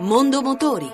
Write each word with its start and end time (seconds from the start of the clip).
Mondo 0.00 0.40
Motori. 0.40 0.90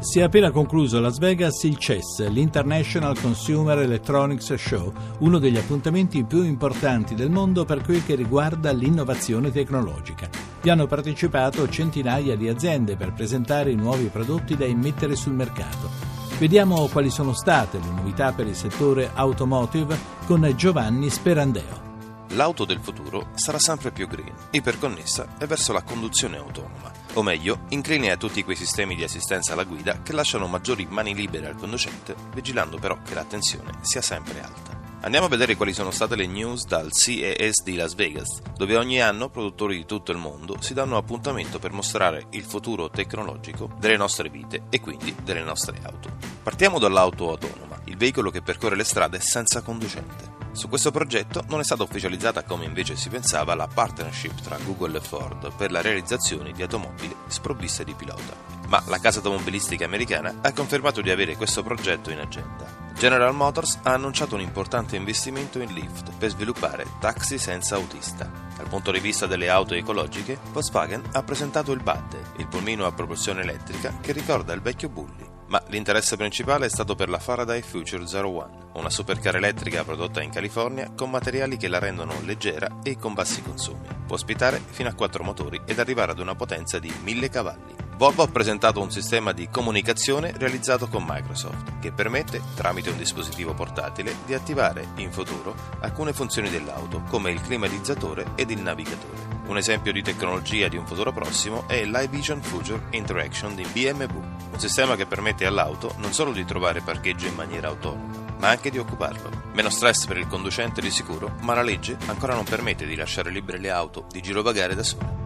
Si 0.00 0.18
è 0.18 0.22
appena 0.22 0.50
concluso 0.50 0.96
a 0.96 1.00
Las 1.00 1.18
Vegas 1.18 1.62
il 1.62 1.78
CES, 1.78 2.26
l'International 2.26 3.16
Consumer 3.20 3.78
Electronics 3.78 4.52
Show, 4.54 4.92
uno 5.20 5.38
degli 5.38 5.58
appuntamenti 5.58 6.24
più 6.24 6.42
importanti 6.42 7.14
del 7.14 7.30
mondo 7.30 7.64
per 7.64 7.82
quel 7.82 8.04
che 8.04 8.16
riguarda 8.16 8.72
l'innovazione 8.72 9.52
tecnologica. 9.52 10.28
Vi 10.60 10.70
hanno 10.70 10.88
partecipato 10.88 11.68
centinaia 11.68 12.34
di 12.34 12.48
aziende 12.48 12.96
per 12.96 13.12
presentare 13.12 13.70
i 13.70 13.76
nuovi 13.76 14.06
prodotti 14.06 14.56
da 14.56 14.64
immettere 14.64 15.14
sul 15.14 15.34
mercato. 15.34 16.09
Vediamo 16.40 16.88
quali 16.88 17.10
sono 17.10 17.34
state 17.34 17.78
le 17.78 17.90
novità 17.90 18.32
per 18.32 18.46
il 18.46 18.56
settore 18.56 19.10
automotive 19.12 19.98
con 20.24 20.50
Giovanni 20.56 21.10
Sperandeo. 21.10 21.88
L'auto 22.28 22.64
del 22.64 22.80
futuro 22.80 23.28
sarà 23.34 23.58
sempre 23.58 23.90
più 23.90 24.08
green, 24.08 24.32
iperconnessa 24.50 25.36
e 25.38 25.44
verso 25.44 25.74
la 25.74 25.82
conduzione 25.82 26.38
autonoma, 26.38 26.90
o 27.12 27.22
meglio, 27.22 27.66
incline 27.68 28.10
a 28.10 28.16
tutti 28.16 28.42
quei 28.42 28.56
sistemi 28.56 28.94
di 28.94 29.04
assistenza 29.04 29.52
alla 29.52 29.64
guida 29.64 30.00
che 30.00 30.14
lasciano 30.14 30.46
maggiori 30.46 30.86
mani 30.88 31.14
libere 31.14 31.46
al 31.46 31.56
conducente, 31.56 32.14
vigilando 32.32 32.78
però 32.78 32.96
che 33.04 33.12
l'attenzione 33.12 33.72
sia 33.82 34.00
sempre 34.00 34.40
alta. 34.40 34.80
Andiamo 35.02 35.26
a 35.26 35.30
vedere 35.30 35.56
quali 35.56 35.72
sono 35.72 35.90
state 35.90 36.14
le 36.14 36.26
news 36.26 36.66
dal 36.66 36.92
CES 36.92 37.62
di 37.62 37.74
Las 37.74 37.94
Vegas, 37.94 38.40
dove 38.54 38.76
ogni 38.76 39.00
anno 39.00 39.30
produttori 39.30 39.76
di 39.76 39.86
tutto 39.86 40.12
il 40.12 40.18
mondo 40.18 40.56
si 40.60 40.74
danno 40.74 40.98
appuntamento 40.98 41.58
per 41.58 41.72
mostrare 41.72 42.26
il 42.30 42.44
futuro 42.44 42.90
tecnologico 42.90 43.70
delle 43.78 43.96
nostre 43.96 44.28
vite 44.28 44.64
e 44.68 44.80
quindi 44.80 45.14
delle 45.22 45.42
nostre 45.42 45.78
auto. 45.82 46.19
Partiamo 46.42 46.78
dall'auto 46.78 47.28
autonoma, 47.28 47.78
il 47.84 47.98
veicolo 47.98 48.30
che 48.30 48.40
percorre 48.40 48.74
le 48.74 48.84
strade 48.84 49.20
senza 49.20 49.60
conducente. 49.60 50.38
Su 50.52 50.68
questo 50.68 50.90
progetto 50.90 51.44
non 51.48 51.60
è 51.60 51.64
stata 51.64 51.82
ufficializzata 51.82 52.44
come 52.44 52.64
invece 52.64 52.96
si 52.96 53.10
pensava 53.10 53.54
la 53.54 53.68
partnership 53.68 54.40
tra 54.40 54.56
Google 54.64 54.96
e 54.96 55.00
Ford 55.02 55.52
per 55.54 55.70
la 55.70 55.82
realizzazione 55.82 56.52
di 56.52 56.62
automobili 56.62 57.14
sprovviste 57.26 57.84
di 57.84 57.92
pilota. 57.92 58.34
Ma 58.68 58.82
la 58.86 58.98
casa 58.98 59.18
automobilistica 59.18 59.84
americana 59.84 60.36
ha 60.40 60.52
confermato 60.52 61.02
di 61.02 61.10
avere 61.10 61.36
questo 61.36 61.62
progetto 61.62 62.10
in 62.10 62.20
agenda. 62.20 62.88
General 62.94 63.34
Motors 63.34 63.78
ha 63.82 63.92
annunciato 63.92 64.34
un 64.34 64.40
importante 64.40 64.96
investimento 64.96 65.60
in 65.60 65.72
Lyft 65.74 66.10
per 66.16 66.30
sviluppare 66.30 66.86
taxi 67.00 67.36
senza 67.36 67.76
autista. 67.76 68.30
Dal 68.56 68.68
punto 68.68 68.90
di 68.90 69.00
vista 69.00 69.26
delle 69.26 69.50
auto 69.50 69.74
ecologiche, 69.74 70.38
Volkswagen 70.52 71.02
ha 71.12 71.22
presentato 71.22 71.72
il 71.72 71.82
Budde, 71.82 72.32
il 72.36 72.46
pulmino 72.46 72.86
a 72.86 72.92
propulsione 72.92 73.42
elettrica 73.42 73.98
che 74.00 74.12
ricorda 74.12 74.54
il 74.54 74.62
vecchio 74.62 74.88
Bulli. 74.88 75.29
Ma 75.50 75.60
l'interesse 75.66 76.16
principale 76.16 76.66
è 76.66 76.68
stato 76.68 76.94
per 76.94 77.08
la 77.08 77.18
Faraday 77.18 77.60
Future 77.60 78.04
01, 78.04 78.70
una 78.74 78.88
supercar 78.88 79.34
elettrica 79.34 79.82
prodotta 79.82 80.22
in 80.22 80.30
California 80.30 80.92
con 80.94 81.10
materiali 81.10 81.56
che 81.56 81.66
la 81.66 81.80
rendono 81.80 82.20
leggera 82.22 82.78
e 82.84 82.96
con 82.96 83.14
bassi 83.14 83.42
consumi. 83.42 83.84
Può 84.06 84.14
ospitare 84.14 84.62
fino 84.70 84.88
a 84.88 84.94
4 84.94 85.24
motori 85.24 85.60
ed 85.66 85.80
arrivare 85.80 86.12
ad 86.12 86.20
una 86.20 86.36
potenza 86.36 86.78
di 86.78 86.92
1000 87.02 87.28
cavalli. 87.30 87.89
Volvo 88.00 88.22
ha 88.22 88.28
presentato 88.28 88.80
un 88.80 88.90
sistema 88.90 89.32
di 89.32 89.50
comunicazione 89.50 90.32
realizzato 90.34 90.88
con 90.88 91.04
Microsoft 91.06 91.80
che 91.80 91.92
permette, 91.92 92.40
tramite 92.54 92.88
un 92.88 92.96
dispositivo 92.96 93.52
portatile, 93.52 94.16
di 94.24 94.32
attivare 94.32 94.92
in 94.96 95.12
futuro 95.12 95.54
alcune 95.80 96.14
funzioni 96.14 96.48
dell'auto 96.48 97.02
come 97.10 97.30
il 97.30 97.42
climatizzatore 97.42 98.28
ed 98.36 98.50
il 98.50 98.62
navigatore. 98.62 99.42
Un 99.48 99.58
esempio 99.58 99.92
di 99.92 100.00
tecnologia 100.00 100.68
di 100.68 100.78
un 100.78 100.86
futuro 100.86 101.12
prossimo 101.12 101.68
è 101.68 101.84
l'iVision 101.84 102.40
Future 102.40 102.84
Interaction 102.92 103.54
di 103.54 103.66
BMW, 103.70 104.16
un 104.50 104.58
sistema 104.58 104.96
che 104.96 105.04
permette 105.04 105.44
all'auto 105.44 105.92
non 105.98 106.14
solo 106.14 106.32
di 106.32 106.46
trovare 106.46 106.80
parcheggio 106.80 107.26
in 107.26 107.34
maniera 107.34 107.68
autonoma, 107.68 108.14
ma 108.38 108.48
anche 108.48 108.70
di 108.70 108.78
occuparlo. 108.78 109.28
Meno 109.52 109.68
stress 109.68 110.06
per 110.06 110.16
il 110.16 110.26
conducente 110.26 110.80
di 110.80 110.90
sicuro, 110.90 111.34
ma 111.40 111.52
la 111.52 111.60
legge 111.60 111.98
ancora 112.06 112.32
non 112.32 112.44
permette 112.44 112.86
di 112.86 112.96
lasciare 112.96 113.28
libere 113.28 113.58
le 113.58 113.68
auto 113.68 114.06
di 114.10 114.22
girovagare 114.22 114.74
da 114.74 114.82
sole. 114.82 115.19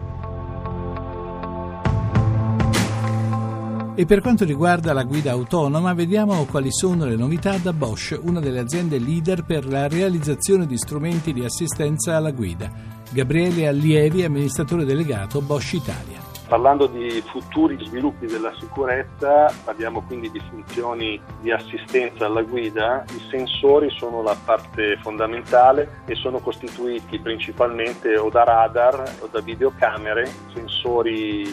E 3.97 4.05
per 4.05 4.19
quanto 4.19 4.43
riguarda 4.43 4.91
la 4.91 5.03
guida 5.03 5.31
autonoma, 5.31 5.93
vediamo 5.93 6.43
quali 6.47 6.69
sono 6.69 7.05
le 7.05 7.15
novità 7.15 7.57
da 7.57 7.71
Bosch, 7.71 8.19
una 8.23 8.41
delle 8.41 8.59
aziende 8.59 8.99
leader 8.99 9.45
per 9.45 9.65
la 9.65 9.87
realizzazione 9.87 10.65
di 10.65 10.77
strumenti 10.77 11.31
di 11.31 11.45
assistenza 11.45 12.17
alla 12.17 12.31
guida. 12.31 12.69
Gabriele 13.09 13.69
Allievi, 13.69 14.25
amministratore 14.25 14.83
delegato 14.83 15.39
Bosch 15.39 15.75
Italia. 15.75 16.19
Parlando 16.45 16.87
di 16.87 17.23
futuri 17.25 17.77
sviluppi 17.85 18.25
della 18.27 18.53
sicurezza, 18.59 19.51
parliamo 19.63 20.01
quindi 20.01 20.29
di 20.29 20.41
funzioni 20.49 21.19
di 21.39 21.51
assistenza 21.51 22.25
alla 22.25 22.43
guida. 22.43 23.05
I 23.07 23.21
sensori 23.31 23.89
sono 23.91 24.21
la 24.21 24.35
parte 24.43 24.99
fondamentale 25.01 26.01
e 26.05 26.15
sono 26.15 26.39
costituiti 26.39 27.17
principalmente 27.19 28.17
o 28.17 28.29
da 28.29 28.43
radar 28.43 29.15
o 29.21 29.29
da 29.31 29.39
videocamere, 29.39 30.29
sensori 30.53 31.43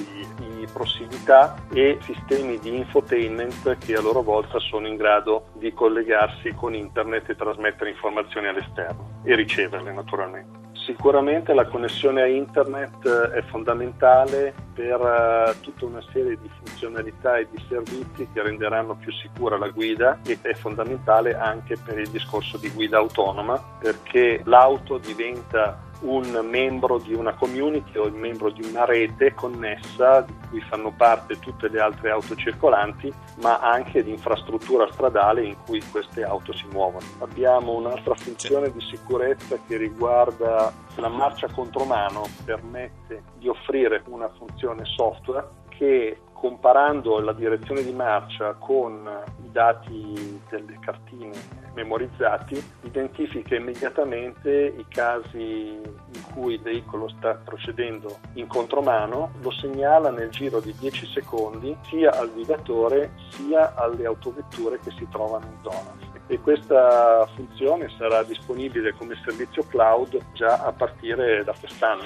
prossimità 0.72 1.56
e 1.72 1.98
sistemi 2.02 2.58
di 2.58 2.76
infotainment 2.76 3.78
che 3.78 3.94
a 3.94 4.00
loro 4.00 4.22
volta 4.22 4.58
sono 4.58 4.86
in 4.86 4.96
grado 4.96 5.46
di 5.54 5.72
collegarsi 5.72 6.52
con 6.54 6.74
internet 6.74 7.28
e 7.28 7.36
trasmettere 7.36 7.90
informazioni 7.90 8.48
all'esterno 8.48 9.20
e 9.24 9.34
riceverle 9.34 9.92
naturalmente. 9.92 10.62
Sicuramente 10.84 11.54
la 11.54 11.66
connessione 11.66 12.22
a 12.22 12.26
internet 12.26 13.06
eh, 13.06 13.38
è 13.38 13.42
fondamentale 13.42 14.52
per 14.74 15.00
eh, 15.00 15.60
tutta 15.60 15.84
una 15.84 16.02
serie 16.12 16.36
di 16.40 16.50
funzionalità 16.64 17.36
e 17.36 17.46
di 17.48 17.62
servizi 17.68 18.28
che 18.32 18.42
renderanno 18.42 18.96
più 18.96 19.12
sicura 19.12 19.56
la 19.56 19.68
guida 19.68 20.18
e 20.26 20.38
è 20.40 20.54
fondamentale 20.54 21.36
anche 21.36 21.76
per 21.76 21.98
il 21.98 22.08
discorso 22.08 22.56
di 22.56 22.68
guida 22.70 22.98
autonoma 22.98 23.62
perché 23.78 24.40
l'auto 24.44 24.98
diventa 24.98 25.78
un 26.02 26.46
membro 26.48 26.98
di 26.98 27.14
una 27.14 27.34
community 27.34 27.96
o 27.98 28.06
il 28.06 28.14
membro 28.14 28.50
di 28.50 28.64
una 28.64 28.84
rete 28.84 29.34
connessa 29.34 30.22
di 30.22 30.34
cui 30.48 30.60
fanno 30.62 30.92
parte 30.96 31.38
tutte 31.38 31.68
le 31.68 31.80
altre 31.80 32.10
auto 32.10 32.34
circolanti, 32.34 33.12
ma 33.40 33.58
anche 33.58 34.02
di 34.02 34.10
infrastruttura 34.10 34.90
stradale 34.90 35.44
in 35.44 35.56
cui 35.64 35.82
queste 35.90 36.24
auto 36.24 36.52
si 36.52 36.66
muovono. 36.70 37.06
Abbiamo 37.18 37.72
un'altra 37.72 38.14
funzione 38.14 38.72
di 38.72 38.80
sicurezza 38.80 39.58
che 39.66 39.76
riguarda 39.76 40.72
la 40.96 41.08
marcia 41.08 41.48
contromano, 41.48 42.22
permette 42.44 43.22
di 43.38 43.48
offrire 43.48 44.02
una 44.06 44.28
funzione 44.28 44.84
software 44.84 45.60
che 45.68 46.18
comparando 46.32 47.20
la 47.20 47.32
direzione 47.32 47.84
di 47.84 47.92
marcia 47.92 48.54
con 48.54 49.08
dati 49.52 50.40
delle 50.50 50.78
cartine 50.80 51.30
memorizzati, 51.74 52.62
identifica 52.82 53.54
immediatamente 53.54 54.74
i 54.76 54.84
casi 54.88 55.38
in 55.38 56.22
cui 56.34 56.54
il 56.54 56.62
veicolo 56.62 57.08
sta 57.08 57.34
procedendo 57.34 58.18
in 58.34 58.46
contromano, 58.46 59.32
lo 59.40 59.50
segnala 59.50 60.10
nel 60.10 60.30
giro 60.30 60.60
di 60.60 60.74
10 60.78 61.06
secondi 61.06 61.76
sia 61.82 62.10
al 62.12 62.32
guidatore 62.32 63.12
sia 63.30 63.74
alle 63.74 64.06
autovetture 64.06 64.78
che 64.80 64.90
si 64.92 65.06
trovano 65.10 65.46
in 65.46 65.58
zona 65.62 66.10
e 66.26 66.40
questa 66.40 67.26
funzione 67.34 67.90
sarà 67.98 68.22
disponibile 68.22 68.94
come 68.94 69.14
servizio 69.24 69.64
cloud 69.68 70.18
già 70.32 70.60
a 70.60 70.72
partire 70.72 71.44
da 71.44 71.52
quest'anno. 71.58 72.04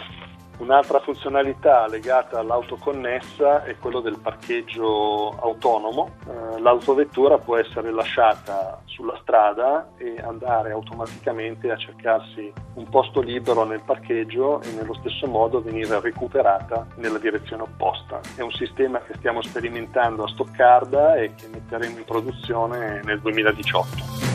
Un'altra 0.59 1.01
funzionalità 1.01 1.87
legata 1.87 2.39
all'autoconnessa 2.39 3.65
è 3.65 3.77
quello 3.77 4.01
del 4.01 4.19
parcheggio 4.19 5.37
autonomo. 5.39 6.13
Eh, 6.27 6.61
l'autovettura 6.61 7.37
può 7.37 7.59
essere 7.59 7.91
lasciata 7.91 8.81
sulla 8.87 9.19
strada 9.21 9.91
e 9.99 10.17
andare 10.19 10.73
automaticamente 10.73 11.71
a 11.71 11.77
cercarsi 11.77 12.51
un 12.75 12.89
posto 12.89 13.21
libero 13.21 13.65
nel 13.65 13.83
parcheggio 13.85 14.63
e 14.63 14.73
nello 14.73 14.95
stesso 14.95 15.27
modo 15.27 15.61
venire 15.61 16.01
recuperata 16.01 16.87
nella 16.97 17.19
direzione 17.19 17.63
opposta. 17.63 18.21
È 18.35 18.41
un 18.41 18.53
sistema 18.53 19.01
che 19.01 19.15
stiamo 19.19 19.43
sperimentando 19.43 20.25
a 20.25 20.29
Stoccarda 20.29 21.17
e 21.17 21.35
che 21.35 21.49
metteremo 21.49 21.99
in 21.99 22.05
produzione 22.05 23.03
nel 23.05 23.21
2018. 23.21 24.26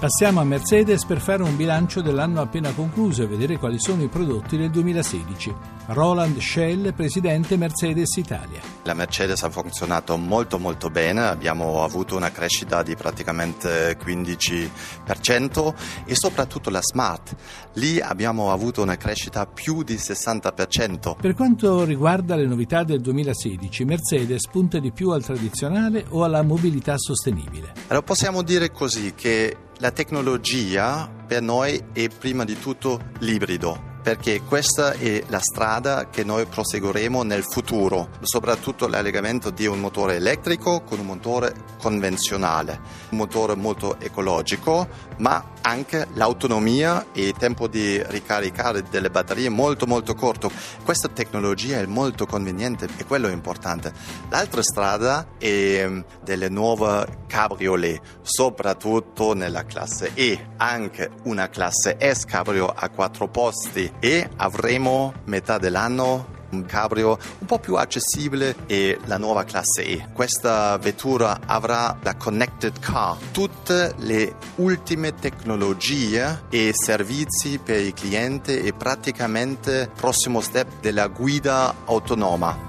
Passiamo 0.00 0.40
a 0.40 0.44
Mercedes 0.44 1.04
per 1.04 1.20
fare 1.20 1.42
un 1.42 1.54
bilancio 1.58 2.00
dell'anno 2.00 2.40
appena 2.40 2.72
concluso 2.72 3.22
e 3.22 3.26
vedere 3.26 3.58
quali 3.58 3.78
sono 3.78 4.02
i 4.02 4.08
prodotti 4.08 4.56
del 4.56 4.70
2016. 4.70 5.54
Roland 5.88 6.38
Schell, 6.38 6.94
presidente 6.94 7.58
Mercedes 7.58 8.16
Italia. 8.16 8.62
La 8.84 8.94
Mercedes 8.94 9.42
ha 9.42 9.50
funzionato 9.50 10.16
molto 10.16 10.58
molto 10.58 10.88
bene, 10.88 11.26
abbiamo 11.26 11.84
avuto 11.84 12.16
una 12.16 12.30
crescita 12.30 12.82
di 12.82 12.96
praticamente 12.96 13.98
15% 13.98 15.74
e 16.06 16.14
soprattutto 16.14 16.70
la 16.70 16.80
Smart. 16.80 17.36
Lì 17.74 18.00
abbiamo 18.00 18.52
avuto 18.52 18.80
una 18.80 18.96
crescita 18.96 19.44
più 19.44 19.82
di 19.82 19.96
60%. 19.96 21.16
Per 21.20 21.34
quanto 21.34 21.84
riguarda 21.84 22.36
le 22.36 22.46
novità 22.46 22.84
del 22.84 23.02
2016, 23.02 23.84
Mercedes 23.84 24.48
punta 24.48 24.78
di 24.78 24.92
più 24.92 25.10
al 25.10 25.22
tradizionale 25.22 26.06
o 26.08 26.24
alla 26.24 26.40
mobilità 26.40 26.94
sostenibile? 26.96 27.74
Allora 27.88 28.02
possiamo 28.02 28.40
dire 28.40 28.70
così 28.70 29.12
che 29.14 29.68
la 29.80 29.90
tecnologia 29.92 31.10
per 31.26 31.40
noi 31.40 31.82
è 31.92 32.08
prima 32.08 32.44
di 32.44 32.58
tutto 32.58 33.00
l'ibrido 33.20 33.88
perché 34.02 34.40
questa 34.42 34.92
è 34.92 35.22
la 35.28 35.40
strada 35.40 36.08
che 36.08 36.24
noi 36.24 36.46
proseguiremo 36.46 37.22
nel 37.22 37.42
futuro, 37.42 38.08
soprattutto 38.22 38.86
l'allegamento 38.86 39.50
di 39.50 39.66
un 39.66 39.78
motore 39.78 40.16
elettrico 40.16 40.80
con 40.82 41.00
un 41.00 41.06
motore 41.06 41.54
convenzionale, 41.78 42.80
un 43.10 43.18
motore 43.18 43.54
molto 43.56 44.00
ecologico, 44.00 44.88
ma 45.18 45.52
anche 45.62 46.06
l'autonomia 46.14 47.06
e 47.12 47.28
il 47.28 47.34
tempo 47.34 47.66
di 47.66 48.02
ricaricare 48.06 48.84
delle 48.88 49.10
batterie 49.10 49.48
molto 49.48 49.86
molto 49.86 50.14
corto. 50.14 50.50
Questa 50.84 51.08
tecnologia 51.08 51.78
è 51.78 51.86
molto 51.86 52.26
conveniente 52.26 52.88
e 52.96 53.04
quello 53.04 53.28
è 53.28 53.32
importante. 53.32 53.92
L'altra 54.28 54.62
strada 54.62 55.26
è 55.38 55.86
mm, 55.86 56.00
delle 56.22 56.48
nuove 56.48 57.24
cabriolet, 57.26 58.00
soprattutto 58.22 59.34
nella 59.34 59.64
classe 59.64 60.12
E, 60.14 60.48
anche 60.56 61.10
una 61.24 61.48
classe 61.48 61.96
S 62.00 62.24
cabrio 62.24 62.66
a 62.66 62.88
quattro 62.88 63.28
posti 63.28 63.92
e 64.00 64.28
avremo 64.36 65.12
metà 65.24 65.58
dell'anno 65.58 66.38
un 66.50 66.64
cabrio 66.64 67.18
un 67.38 67.46
po' 67.46 67.58
più 67.58 67.74
accessibile 67.74 68.56
e 68.66 68.98
la 69.04 69.18
nuova 69.18 69.44
classe 69.44 69.84
E. 69.84 70.08
Questa 70.12 70.76
vettura 70.78 71.40
avrà 71.46 71.96
la 72.02 72.14
connected 72.16 72.78
car, 72.78 73.16
tutte 73.32 73.94
le 73.98 74.34
ultime 74.56 75.14
tecnologie 75.14 76.42
e 76.48 76.70
servizi 76.72 77.58
per 77.58 77.80
il 77.80 77.94
cliente 77.94 78.62
e 78.62 78.72
praticamente 78.72 79.88
il 79.90 79.90
prossimo 79.94 80.40
step 80.40 80.80
della 80.80 81.08
guida 81.08 81.74
autonoma. 81.84 82.68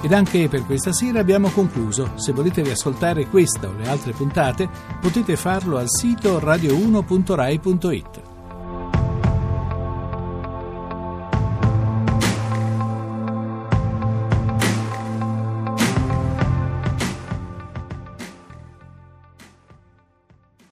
Ed 0.00 0.12
anche 0.12 0.48
per 0.48 0.64
questa 0.64 0.92
sera 0.92 1.18
abbiamo 1.18 1.50
concluso. 1.50 2.12
Se 2.14 2.32
volete 2.32 2.62
riascoltare 2.62 3.26
questa 3.26 3.66
o 3.66 3.72
le 3.72 3.88
altre 3.88 4.12
puntate, 4.12 4.68
potete 5.00 5.34
farlo 5.34 5.76
al 5.76 5.88
sito 5.88 6.38
radio1.rai.it. 6.38 8.27